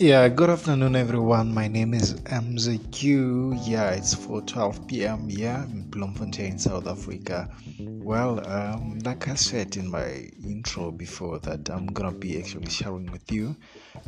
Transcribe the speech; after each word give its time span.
Yeah, 0.00 0.28
good 0.28 0.48
afternoon, 0.48 0.96
everyone. 0.96 1.52
My 1.52 1.68
name 1.68 1.92
is 1.92 2.14
MZQ. 2.14 3.68
Yeah, 3.68 3.90
it's 3.90 4.14
4:12 4.14 4.88
p.m. 4.88 5.26
Yeah, 5.28 5.62
in 5.64 5.90
Bloemfontein, 5.90 6.58
South 6.58 6.86
Africa. 6.86 7.50
Well, 7.78 8.40
um, 8.48 8.98
like 9.00 9.28
I 9.28 9.34
said 9.34 9.76
in 9.76 9.90
my 9.90 10.30
intro 10.42 10.90
before, 10.90 11.38
that 11.40 11.68
I'm 11.68 11.84
gonna 11.84 12.12
be 12.12 12.38
actually 12.38 12.70
sharing 12.70 13.12
with 13.12 13.30
you 13.30 13.54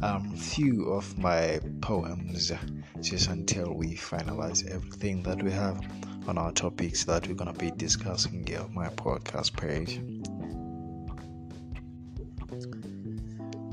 um, 0.02 0.34
few 0.34 0.91
of 0.91 1.19
my 1.19 1.61
poems 1.83 2.51
just 3.02 3.29
until 3.29 3.74
we 3.74 3.95
finalize 3.95 4.66
everything 4.66 5.23
that 5.24 5.43
we 5.43 5.51
have 5.51 5.79
on 6.27 6.38
our 6.38 6.52
topics 6.52 7.05
that 7.05 7.29
we're 7.29 7.34
gonna 7.34 7.52
be 7.52 7.70
discussing 7.70 8.47
here 8.47 8.61
on 8.61 8.73
my 8.73 8.88
podcast 8.88 9.55
page. 9.59 10.01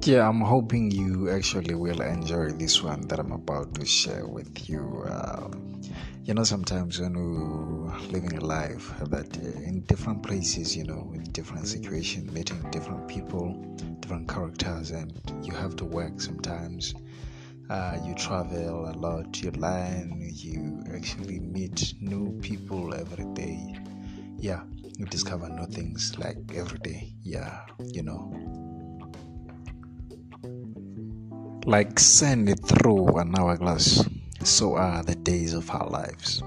Yeah, 0.10 0.28
I'm 0.28 0.42
hoping 0.42 0.90
you 0.90 1.30
actually 1.30 1.76
will 1.76 2.02
enjoy 2.02 2.50
this 2.54 2.82
one 2.82 3.02
that 3.10 3.20
I'm 3.20 3.32
about 3.32 3.76
to 3.76 3.86
share 3.86 4.26
with 4.26 4.68
you. 4.68 5.06
Um, 5.08 5.84
you 6.24 6.34
know, 6.34 6.44
sometimes 6.44 7.00
when 7.00 7.14
we're 7.14 7.96
living 8.08 8.36
a 8.36 8.44
life 8.44 8.92
that 9.02 9.38
uh, 9.38 9.62
in 9.70 9.82
different 9.82 10.24
places, 10.24 10.76
you 10.76 10.84
know, 10.84 11.08
with 11.12 11.32
different 11.32 11.68
situations, 11.68 12.32
meeting 12.32 12.60
different 12.72 13.08
people, 13.08 13.54
different 14.00 14.28
characters, 14.28 14.90
and 14.90 15.14
you 15.44 15.54
have 15.54 15.76
to 15.76 15.86
work 15.86 16.20
sometimes. 16.20 16.96
Uh, 17.70 18.00
you 18.04 18.16
travel 18.16 18.90
a 18.90 18.96
lot, 18.98 19.40
you 19.44 19.52
learn, 19.52 20.28
you 20.34 20.84
actually 20.92 21.38
meet 21.40 21.94
new 22.02 22.36
people 22.42 22.96
every 22.96 23.26
day. 23.36 23.78
Yeah, 24.40 24.64
you 24.98 25.06
discover 25.06 25.50
new 25.50 25.68
things 25.68 26.18
like 26.18 26.40
every 26.56 26.80
day. 26.80 27.14
Yeah, 27.22 27.60
you 27.94 28.02
know. 28.02 28.59
Like 31.66 32.00
sand 32.00 32.66
through 32.66 33.18
an 33.18 33.38
hourglass, 33.38 34.08
so 34.44 34.76
are 34.76 35.04
the 35.04 35.16
days 35.16 35.54
of 35.54 35.70
our 35.70 35.88
lives. 35.90 36.42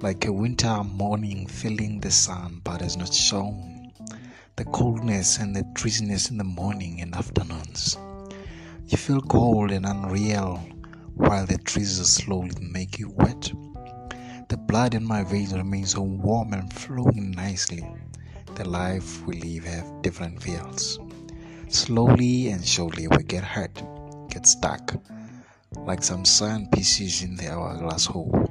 Like 0.00 0.24
a 0.24 0.32
winter 0.32 0.82
morning 0.82 1.46
feeling 1.46 2.00
the 2.00 2.10
sun 2.10 2.62
but 2.64 2.80
has 2.80 2.96
not 2.96 3.12
shone. 3.12 3.92
The 4.56 4.64
coldness 4.64 5.38
and 5.38 5.54
the 5.54 5.62
drizzliness 5.74 6.30
in 6.30 6.38
the 6.38 6.44
morning 6.44 7.02
and 7.02 7.14
afternoons. 7.14 7.98
You 8.86 8.96
feel 8.96 9.20
cold 9.20 9.70
and 9.70 9.84
unreal 9.84 10.56
while 11.14 11.44
the 11.44 11.58
drizzle 11.58 12.06
slowly 12.06 12.56
make 12.58 12.98
you 12.98 13.10
wet. 13.10 13.52
The 14.48 14.56
blood 14.56 14.94
in 14.94 15.04
my 15.04 15.22
veins 15.22 15.52
remains 15.52 15.92
so 15.92 16.00
warm 16.00 16.54
and 16.54 16.72
flowing 16.72 17.30
nicely. 17.32 17.86
The 18.54 18.66
life 18.66 19.24
we 19.26 19.34
live 19.42 19.64
have 19.64 20.02
different 20.02 20.42
feels. 20.42 20.98
Slowly 21.68 22.48
and 22.48 22.66
surely 22.66 23.06
we 23.06 23.22
get 23.22 23.44
hurt 23.44 23.82
get 24.36 24.46
stuck 24.46 24.94
like 25.86 26.02
some 26.02 26.22
sand 26.26 26.70
pieces 26.70 27.22
in 27.22 27.36
the 27.36 27.50
hourglass 27.50 28.04
hole. 28.04 28.46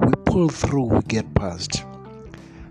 We 0.00 0.12
pull 0.26 0.50
through, 0.50 0.96
we 0.96 1.00
get 1.02 1.34
past. 1.34 1.82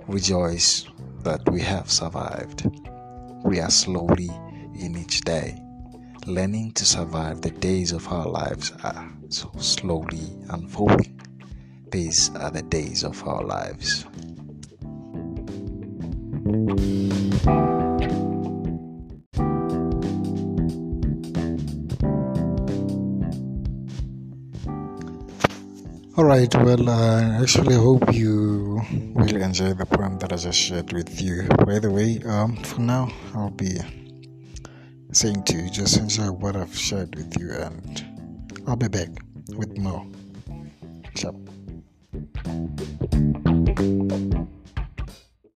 Rejoice 0.07 0.85
that 1.23 1.41
we 1.49 1.61
have 1.61 1.89
survived. 1.89 2.69
We 3.43 3.59
are 3.59 3.71
slowly 3.71 4.29
in 4.79 4.95
each 4.95 5.21
day, 5.21 5.59
learning 6.27 6.73
to 6.73 6.85
survive 6.85 7.41
the 7.41 7.49
days 7.49 7.91
of 7.91 8.07
our 8.07 8.27
lives 8.27 8.71
are 8.83 9.11
so 9.29 9.51
slowly 9.57 10.37
unfolding. 10.49 11.19
These 11.91 12.29
are 12.35 12.51
the 12.51 12.61
days 12.61 13.03
of 13.03 13.27
our 13.27 13.43
lives. 13.43 14.05
All 26.17 26.25
right, 26.25 26.51
well, 26.55 26.89
I 26.89 27.43
actually 27.43 27.75
hope 27.75 28.11
you 28.11 28.81
will 29.13 29.35
enjoy 29.35 29.73
the 29.73 29.85
poem 29.85 30.17
that 30.17 30.33
I 30.33 30.37
just 30.37 30.57
shared 30.57 30.91
with 30.91 31.21
you. 31.21 31.47
By 31.63 31.77
the 31.77 31.91
way, 31.91 32.19
um, 32.25 32.55
for 32.63 32.81
now, 32.81 33.11
I'll 33.35 33.51
be 33.51 33.77
saying 35.11 35.43
to 35.43 35.57
you 35.57 35.69
just 35.69 35.95
enjoy 35.97 36.31
what 36.31 36.55
I've 36.55 36.75
shared 36.75 37.13
with 37.13 37.37
you, 37.39 37.51
and 37.51 38.03
I'll 38.65 38.75
be 38.75 38.87
back 38.87 39.09
with 39.49 39.77
more. 39.77 40.07
Ciao. 41.13 41.35